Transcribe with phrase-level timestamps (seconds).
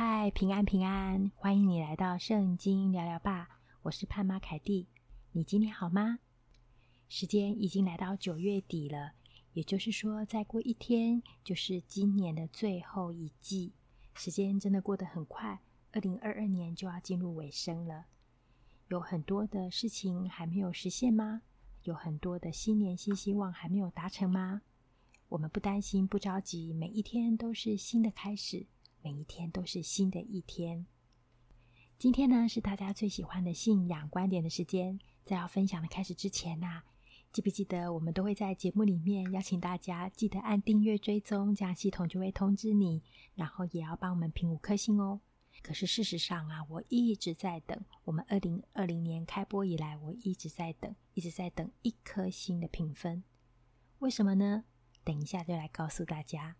[0.00, 3.58] 嗨，平安平安，欢迎你来到圣经聊聊吧。
[3.82, 4.86] 我是盼妈凯蒂，
[5.32, 6.20] 你今天好吗？
[7.08, 9.14] 时间已经来到九月底了，
[9.54, 13.72] 也就是说，再过一天就是今年的最后一季。
[14.14, 15.58] 时间真的过得很快，
[15.90, 18.04] 二零二二年就要进入尾声了。
[18.86, 21.42] 有很多的事情还没有实现吗？
[21.82, 24.62] 有很多的新年新希望还没有达成吗？
[25.30, 28.64] 我们不担心，不着急，每一天都是新的开始。
[29.08, 30.84] 每一天都是新的一天。
[31.98, 35.00] 今天呢，是大家最喜欢的信仰观点的时间。
[35.24, 36.82] 在要分享的开始之前呐，
[37.32, 43.02] 记不记得我们都会在节目里面邀请大家记得按订阅追踪，这样系统就会通知你。
[43.34, 45.22] 然后也要帮我们评五颗星哦。
[45.62, 47.82] 可是事实上啊，我一直在等。
[48.04, 53.24] 我们二零二零年开播以来，我一直在等，一直在等一颗星的评分。
[54.00, 54.64] 为什么呢？
[55.02, 56.56] 等一下就来告诉大家。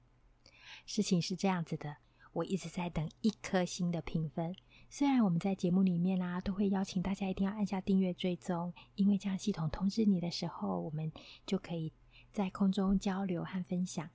[0.87, 1.99] 事情是这样子的。
[2.32, 4.55] 我一直在等一颗星的评分。
[4.91, 11.12] 虽然我们在节目里面啊，都会邀请大家一定要按下订阅追踪，因为这样系统通知你的时候，我们
[11.45, 11.93] 就可以
[12.32, 14.09] 在空中交流和分享。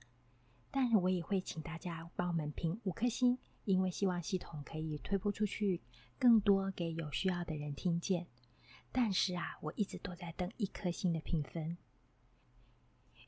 [0.70, 5.80] 但是我也会请大家帮我们评五颗星，因为希望系统可以推播出去，
[6.18, 8.26] 更多给有需要的人听见。
[8.90, 11.76] 但是啊，我一直都在等一颗星的评分。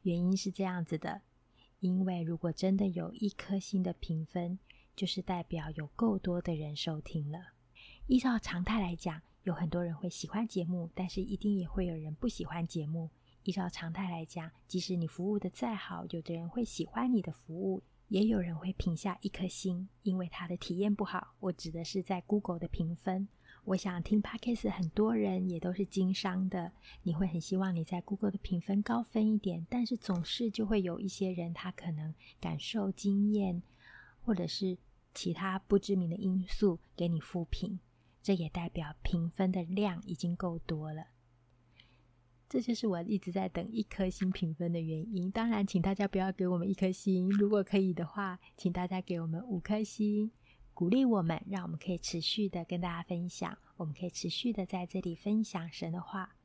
[0.02, 1.22] 原因是这样子的，
[1.86, 4.58] 因为如果真的有一颗星的评分，
[4.96, 7.38] 就是代表有够多的人收听了。
[8.08, 13.08] 依照常态来讲，有很多人会喜欢节目，但是一定也会有人不喜欢节目。
[13.44, 21.34] 依照常态来讲，即使你服务的再好，有的人会喜欢你的服务，也有人会评下一颗星，因为他的体验不好。
[21.38, 23.28] 我指的是在 Google 的评分。
[23.66, 26.72] 我想听 Podcast 很多人也都是经商的，
[27.02, 33.62] 你会很希望你在 Google 的评分高分一点，但是总是就会有一些人他可能感受经验，
[34.24, 34.78] 或者是。
[35.18, 37.80] 其他不知名的因素给你负评，
[38.22, 41.06] 这也代表评分的量已经够多了。
[42.46, 45.30] 这就是我一直在等一颗星评分的原因。
[45.30, 50.30] 当然，请大家不要给我们一颗星，如果可以的话，请大家给我们五颗星，
[50.76, 56.36] 鼓励我们，让我们可以持续的跟大家分享，我们可以持续的在这里分享神的话。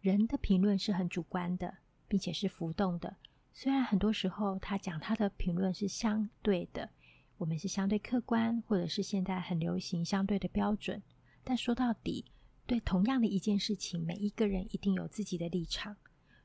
[0.00, 1.76] 人的评论是很主观的，
[2.08, 3.18] 并且是浮动的。
[3.52, 6.88] 虽然很多时候他讲他的评论是相对的。
[7.36, 11.02] 我们是相对客观，或者是现在很流行相对的标准。
[11.44, 12.24] 但说到底，
[12.66, 15.94] 对同样的一件事情，每一个人一定有自己的立场。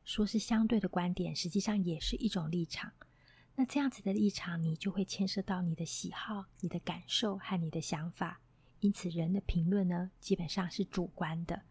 [0.03, 2.91] 说是相对的观点，实际上也是一种立场。
[3.55, 8.41] 那这样子的立场，你就会牵涉到你的喜好、你的感受和你的想法。
[8.79, 11.61] 因此，人的评论呢，基本上是主观的。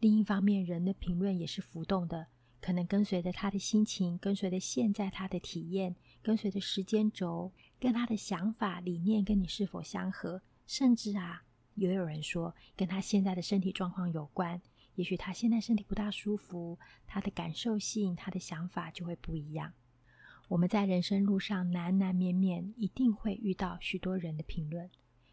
[0.00, 2.28] 另一方面，人的评论也是浮动的，
[2.60, 7.52] 可能跟随着他的心情，跟随着现在他的体验，跟随着时间轴。
[7.80, 11.44] 跟他的想法、理念跟你是否相合，甚至啊，
[11.76, 14.60] 也有人说跟他现在的身体状况有关。
[14.96, 19.72] 也许他现在身体不大舒服，他的感受性、他的想法就会不一样。
[20.48, 24.90] 我们在人生路上难难免免一定会遇到许多人的评论，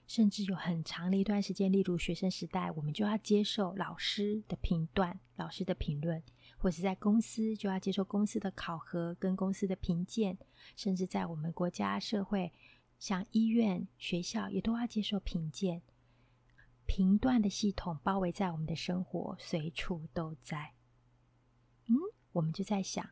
[0.08, 6.22] 甚至有很长的一段时间，例如学生时代，我们就要接受老师的评断、老师的评论。
[6.58, 10.36] 或是在公司就要接受公司的考核跟公司的评鉴，
[10.76, 12.52] 甚至在我们国家社会，
[12.98, 15.84] 像医院、学校也都要接受评鉴。
[16.88, 20.74] 评断的系统包围在我们的生活，随处都在。
[21.88, 21.96] 嗯，
[22.32, 23.08] 我们就在想，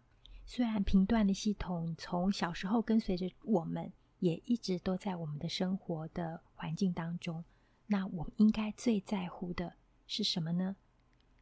[0.46, 7.44] 虽然评断的系统从小时候跟随着我们，也一直都在我们的生活的环境当中，
[7.88, 9.74] 那我们应该最在乎的
[10.08, 10.76] 是什么呢？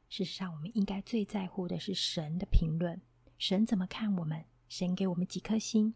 [0.10, 3.02] 事实上，我们应该最在乎的是神的评论。
[3.38, 4.46] 神怎么看我们？
[4.68, 5.94] 神给我们几颗星？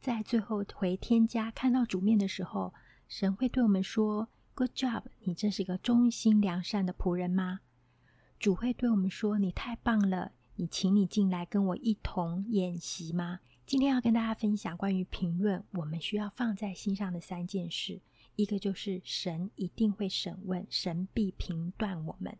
[0.00, 2.72] 在最后回天家看到主面的时候，
[3.08, 7.60] 神会对我们说：“Good job，你真是个忠心良善的仆人吗？”
[8.38, 18.00] 主会对我们说：“你太棒了，你请你进来跟我一同演习吗？”今天要跟大家分享关于评论，我们需要放在心上的三件事。
[18.36, 22.36] 一个就是神一定会审问，神必评断我们。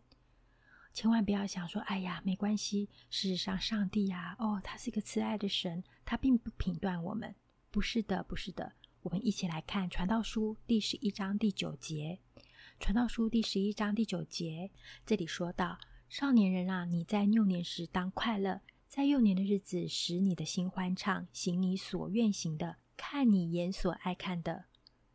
[0.93, 7.35] 千万不要想说：“哎呀，没关系。”事实上，上帝呀，哦，他是一个慈爱的神，他并不评断我们。
[7.69, 8.73] 不是的，不是的。
[9.03, 12.19] 我们一起来看《传道书》第十一章第九节，
[12.79, 14.71] 《传道书》第十一章第九节，
[15.05, 15.77] 这里说到
[16.09, 24.65] ：“少年人啊，你在幼年时当快乐，在幼年的日子使你的心欢畅，行你所愿行的，看你眼所爱看的，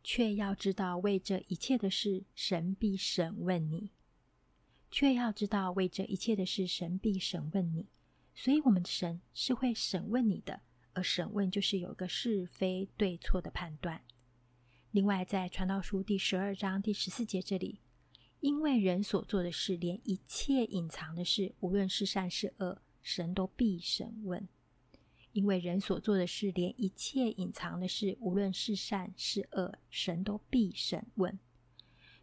[0.03, 3.89] 却要知道为这一切的事，神必审问你。”
[4.91, 7.87] 却要知道，为这一切的事，神必审问你。
[8.35, 10.61] 所以，我们的神是会审问你的，
[10.93, 14.01] 而审问就是有一个是非对错的判断。
[14.91, 17.79] 另外，在传道书第十二章第十四节这里，
[18.43, 24.45] 因为人所做的事，连一切隐藏的事，无论是善是恶，神都必审问。
[25.31, 31.39] 因为人所做的事，连一切隐藏的事，无论是善是恶，神都必审问。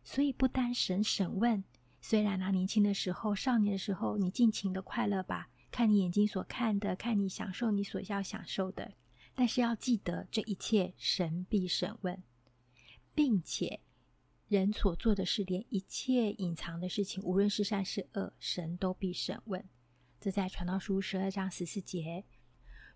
[0.05, 1.64] 所以，不单神审问，
[2.02, 8.93] 虽然他年轻的时候、少年的时候，你尽情的快乐吧，看你眼睛所看的，看你享受你所要享受的，
[9.34, 12.22] 但是要记得，这一切神必审问。
[13.14, 13.81] 并且，
[14.50, 19.64] 人所做的事，连一切隐藏的事情，无论是善是恶，神都必审问。
[20.20, 22.25] 这在传道书十二章十四节。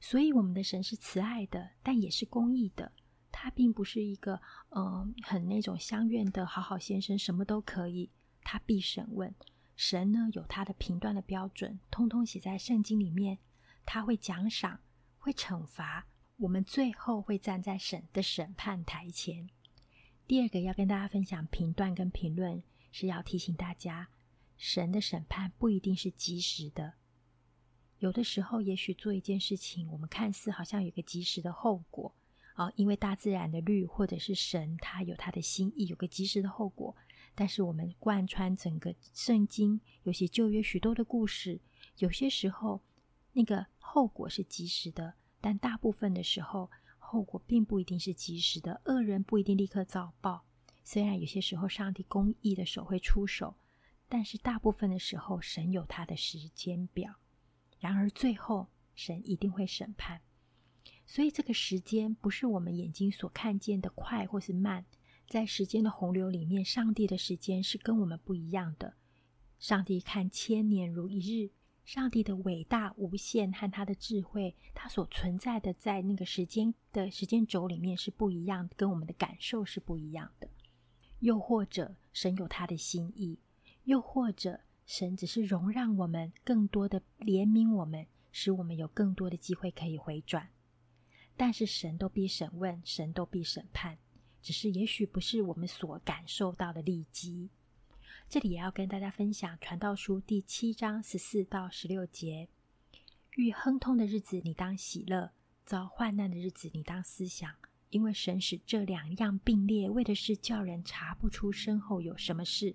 [0.01, 2.91] 所以，我们的神是慈爱的，但也是公义的。
[3.31, 4.41] 他并不是一个
[4.71, 8.11] 嗯、很那种相愿的好好先生，什么都可以。
[8.43, 9.33] 他必审问。
[9.77, 13.39] 神呢，有他的评断的标准，通通写在圣经里面。
[13.87, 14.81] 他会奖赏，
[15.19, 16.09] 会惩罚。
[16.37, 19.49] 我们最后会站在神的审判台前。
[20.27, 24.09] 第二个要跟大家分享评断跟评论，是要提醒大家，
[24.57, 26.95] 神的审判不一定是即时的。
[27.99, 32.15] 有的时候，也许做一件事情，我们看似好像有个即时的后果
[32.55, 36.97] 啊，因为大自然的律，或者是神他有他的心意，有个即时的后果。
[37.35, 41.61] 但是我们贯穿整个圣经，尤其旧约许多的故事，
[41.99, 42.81] 有些时候
[43.35, 45.13] 那个后果是即时的，
[45.43, 46.71] 但大部分的时候。
[47.15, 50.43] 后果并不一定是及时的，恶人不一定立刻遭报。
[50.83, 53.55] 虽然有些时候上帝公义的手会出手，
[54.09, 57.15] 但是大部分的时候，神有他的时间表。
[57.79, 58.67] 然而最后，
[58.97, 60.21] 神一定会审判。
[61.07, 64.85] 所以这个时间不是我们眼睛所看见的快或是慢，
[65.29, 68.95] 在时间的洪流里面，上帝的时间是跟我们不一样的。
[69.61, 71.51] 上帝看千年如一日。
[71.85, 80.49] 上帝的伟大无限和他的智慧，他所存在的在那个时间的时间轴里面是不一样，跟我们的感受是不一样的。
[81.21, 83.39] 又或者神有他的心意，
[83.85, 90.49] 又或者神只是容让我们更多的怜悯我们，使我们有更多的机会可以回转。
[91.37, 93.99] 但是神都必审问，神都必审判，
[94.43, 97.51] 只是也许不是我们所感受到的立即。
[98.35, 102.49] 这里也要跟大家分享《传道书》第七章十四到十六节：
[103.37, 105.31] 遇亨通的日子，你当喜乐；
[105.65, 107.55] 遭患难的日子，你当思想，
[107.91, 112.75] 因为神使这两样并列，为的是叫人查不出身后有什么事。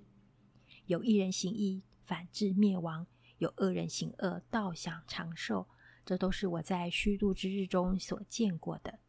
[0.85, 3.05] 有一人行义，反致灭亡；
[3.39, 5.67] 有恶人行恶，倒想长寿。
[6.05, 8.99] 这都是我在虚度之日中所见过的。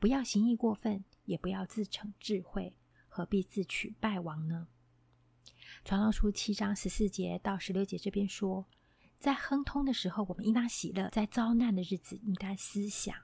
[0.00, 2.74] 不要行义过分，也不要自逞智慧，
[3.06, 4.66] 何必自取败亡呢？
[5.84, 8.66] 传道书七章十四节到十六节这边说，
[9.18, 13.14] 在亨通的时候，我们应当喜乐；在遭难的日子，应当思想。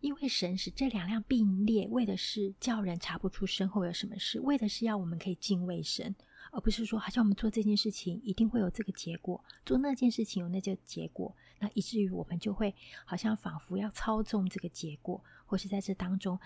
[0.00, 6.14] 因为神使这两样并列，为的是叫人查不出身后有什么事，为的是要我们可以敬畏神，
[6.52, 12.74] 而不是说好像我们做这件事情一定会有这个结果，做那件事情有那个结果，那以至于我们就会
[13.04, 16.38] 好像仿佛要操纵这个结果，或是在这当中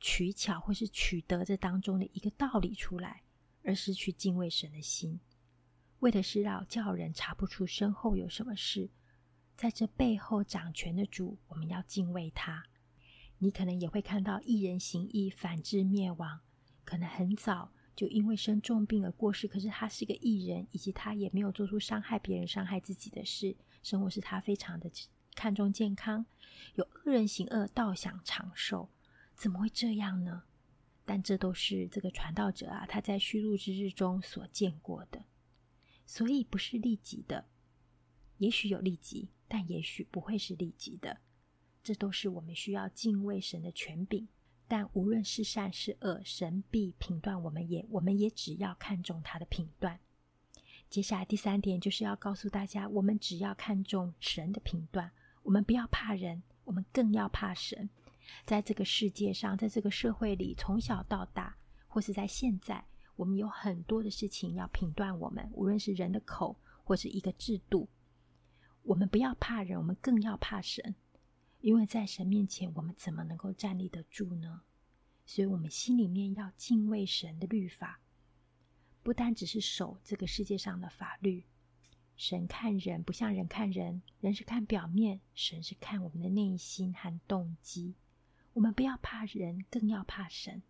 [0.00, 3.22] 取巧，或是取得这当中的一个道理出来。
[3.64, 5.18] 而失去敬畏神的心，
[6.00, 8.90] 为的是让叫人查不出身后有什么事。
[9.56, 12.64] 在这背后掌权的主，我们要敬畏他。
[13.38, 16.40] 你可能也会看到一人行义，反致灭亡。
[16.84, 24.90] 可能很早就因为生重病而过世，可是他是个艺人，以及他也没有做出伤害别人、伤害自己的事，生活是他非常的
[25.34, 26.26] 看重健康。
[26.74, 28.90] 有恶人行恶，倒想长寿，
[29.36, 30.42] 怎么会这样呢？
[31.04, 35.24] 但这都是这个传道者啊，他在虚度之日中所见过的，
[36.06, 37.46] 所以不是立即的，
[38.38, 41.18] 也许有立即，但也许不会是立即的。
[41.82, 44.26] 这都是我们需要敬畏神的权柄。
[44.66, 50.00] 但无论是善是恶，神必评断我们，也我们也只要看重他的评断。
[50.88, 55.10] 接下来第三点就是要告诉大家，我们只要看重神的评断，
[55.42, 57.90] 我们不要怕人，我们更要怕神。
[58.44, 62.84] 在这个世界上，在这个社会里，从小到大，或是在现在，
[63.16, 67.88] 我们有很多的事情要评断我们，无论是人的口，或是一个制度。
[68.82, 70.94] 我们不要怕人，我们更要怕神，
[71.60, 74.62] 因为在神面前，我们怎么能够站立得住呢？
[75.26, 78.00] 所以，我们心里面要敬畏神的律法，
[79.02, 81.44] 不单只是守这个世界上的法律。
[82.16, 87.94] 神看人不像人看人，人是看表面，神是看我们的内心和动机。
[88.54, 90.62] 我们不要怕人，更要怕神。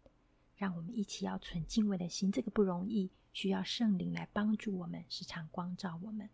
[0.56, 6.30] 让我们一起要存敬畏的心，这个不容易，需要圣灵来帮助我们，时常光照我们。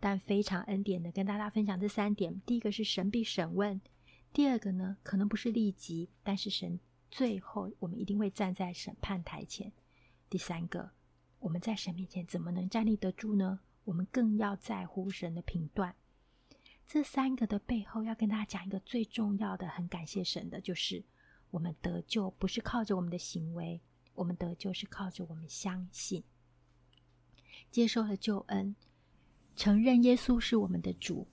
[0.00, 3.78] 但非常恩典的跟大家分享这三点：第一个是神必审问；
[4.32, 6.80] 第二个呢，可能不是立即，但是神
[7.10, 9.70] 最后我们一定会站在审判台前。
[10.28, 10.90] 第三个，
[11.38, 13.60] 我们在神面前怎么能站立得住呢？
[13.84, 15.94] 我们更要在乎神的评断。
[16.92, 21.00] 这三个的背后，要跟大家讲一个最重要的，很感谢神的，就是
[21.52, 23.80] 我们得救不是靠着我们的行为，
[24.12, 26.24] 我们得救是靠着我们相信，
[27.70, 28.74] 接受了救恩，
[29.54, 31.28] 承认耶稣是我们的主，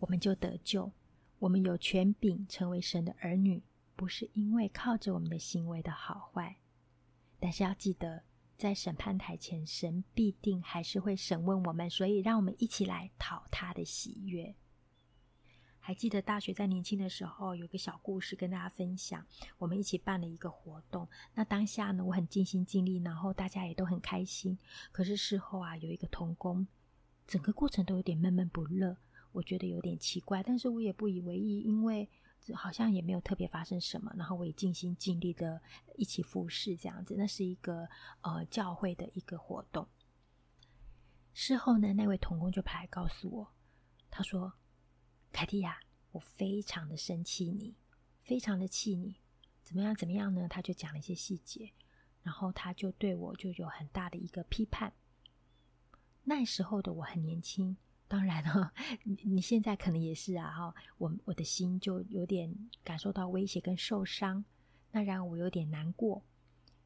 [0.00, 0.90] 我们就得救。
[1.38, 3.62] 我们有权柄成为神的儿女，
[3.94, 6.56] 不是因为靠着我们的行为的好坏，
[7.38, 8.24] 但是要记得。
[8.56, 14.52] 在审判台前，神必定还是会审问我们，所以让我们一起来讨他的喜悦。
[15.88, 19.24] 还记得大学在年轻的时候，有个小故事跟大家分享。
[19.56, 24.58] 我们一起办了一个活动，那当下呢，我很尽心尽力，然后大家也都很开心。
[24.92, 26.66] 可是事后啊，有一个童工，
[27.26, 28.98] 整个过程都有点闷闷不乐，
[29.32, 32.06] 我觉得有点奇怪，但是我也不以为意，因为。
[32.54, 35.60] 好像也没有特别发生什么，然后我也尽心尽力的
[35.96, 37.14] 一起服侍这样子。
[37.16, 37.88] 那是一个
[38.20, 39.86] 呃教会的一个活动。
[41.32, 43.48] 事后呢，那位童工就跑来告诉我，
[44.10, 44.50] 他说
[45.32, 45.78] ：“凯蒂亚，
[46.12, 47.74] 我非常的生气你，
[48.24, 49.16] 非常的气你，
[49.62, 51.72] 怎么样怎么样呢？”他就讲了一些细节，
[52.22, 54.92] 然后他就对我就有很大的一个批判。
[56.24, 57.76] 那时候的我很年轻。
[58.10, 58.72] 当然了，
[59.04, 64.42] 你你现在可能也是啊，哈，我我的心就有点感受到威胁跟受伤，
[64.90, 66.24] 那让我有点难过。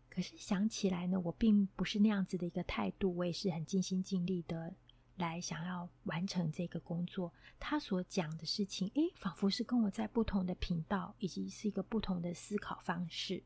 [0.09, 4.75] 可是想起来呢，我并不是那样子的一个态度，我也是很尽心尽力的
[5.17, 7.33] 来想要完成这个工作。
[7.59, 13.43] 他所讲的事情，诶，仿佛是跟我在不同的频道，以及是一个不同的思考方式。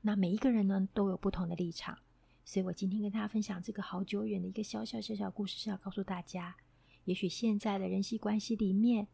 [0.00, 1.98] 那每一个人呢，都有不同的立场，
[2.44, 6.54] 所以我今天跟大家分享这个好久远的一个小小小小故事，是要告诉大家。
[7.04, 9.06] 也许现在的人际关系里面，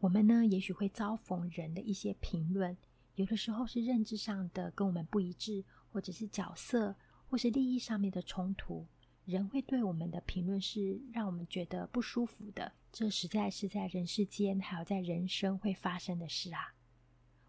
[0.00, 2.76] 我们呢，也许会遭逢人的一些评论，
[3.16, 6.96] 有的时候是认知上的跟我们不一致，或者是角色
[7.28, 8.86] 或是利益上面的冲突，
[9.24, 12.72] 人会对我们的评论是让我们觉得不舒服的。
[12.92, 16.74] 这实在是在人世间，还有在人生会发生的事啊。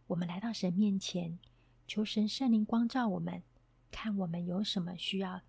[0.08, 1.39] 我们来到神面前，
[1.88, 3.42] 求神圣灵光照我们，
[3.92, 5.42] 看我们有什么需要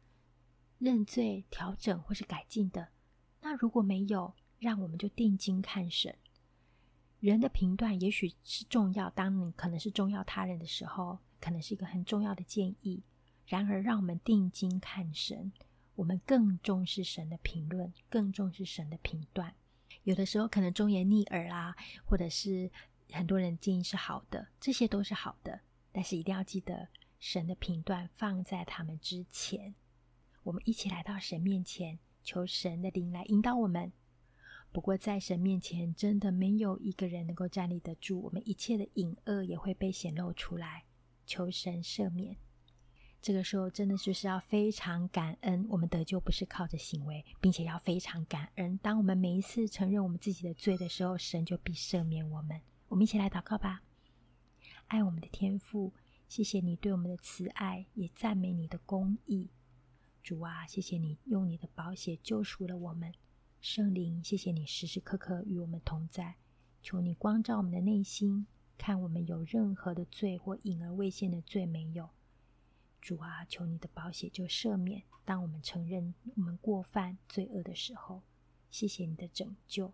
[0.78, 2.88] 认罪、调整或是改进的。
[3.42, 6.16] 那如果没有，让我们就定睛看神。
[7.20, 13.02] 人的评断也许是重要，当你可能是重要他人的时候，可能是一个很重要的建议。
[13.46, 15.52] 然而，让我们定睛看神，
[15.94, 19.54] 我们更重视神的评论，更重视神的评断。
[20.02, 21.74] 有的时候可能忠言逆耳啦，
[22.04, 22.70] 或者是
[23.10, 25.60] 很多人建议是好的，这些都是好的。
[25.92, 29.74] 但是一定要记得，神的评断放在他们之前。
[30.42, 31.98] 我们一起来到神面前。
[32.26, 33.92] 求神的灵来引导我们。
[34.72, 38.18] 不过，在神面前，真的没有一个人能够站立得住。
[38.22, 40.84] 我们一切的隐恶也会被显露出来。
[41.26, 42.38] 求神赦免。
[43.24, 45.66] 这个时候，真的就是要非常感恩。
[45.70, 48.78] 我们得救不是靠着行为，并且要非常感恩。
[48.82, 52.60] 当我们每一次承认我们自己的罪的时候，神就必赦免我们。
[52.86, 53.80] 我们一起来祷告吧。
[54.88, 55.94] 爱我们的天父，
[56.28, 59.48] 谢谢你对我们的慈爱，也赞美你的公义。
[60.22, 63.10] 主啊，谢谢你用你的宝血救赎了我们。
[63.62, 66.34] 圣灵，谢谢你时时刻刻与我们同在。
[66.82, 72.10] 求你光照我们的内心，看我们有任何的罪或隐而未现的罪没有。
[73.04, 75.02] 主啊，求你的宝血就赦免。
[75.26, 78.22] 当我们承认我们过犯罪恶的时候，
[78.70, 79.92] 谢谢你的拯救，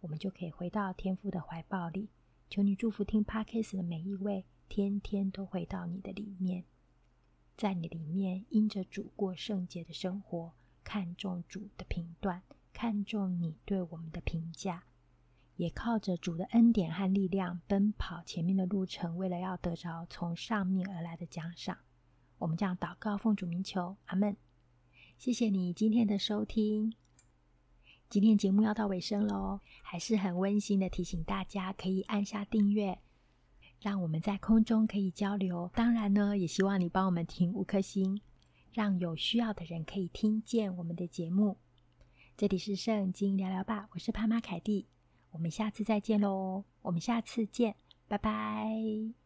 [0.00, 2.08] 我们就可以回到天父的怀抱里。
[2.48, 6.64] 求你祝福听 Podcast 的每一位，天天都回到你的里面。
[7.58, 14.84] 在你里面，因着主过圣洁的生活，看重主的评断，看重你对我们的评价，
[15.56, 21.76] 也靠着主的恩典和力量奔跑前面的路程，为了要得着从上面而来的奖赏。
[22.38, 24.36] 我们将祷告奉主名求，阿门。
[25.18, 26.92] 谢谢你今天的收听，
[28.08, 32.98] 今天节目要到尾声喽，还是很温馨的提醒大家，可以按下订阅。
[33.80, 35.70] 让我们在空中可以交流。
[35.74, 38.20] 当然呢，也希望你帮我们停五颗星，
[38.72, 41.56] 让有需要的人可以听见我们的节目。
[42.36, 44.86] 这里是圣经聊聊吧，我是潘妈凯蒂，
[45.30, 46.64] 我们下次再见喽。
[46.82, 47.76] 我们下次见，
[48.08, 49.25] 拜拜。